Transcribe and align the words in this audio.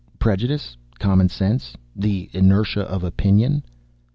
prejudice, 0.17 0.77
common 0.97 1.29
sense, 1.29 1.77
the 1.95 2.27
inertia 2.33 2.81
of 2.81 3.03
opinion. 3.03 3.61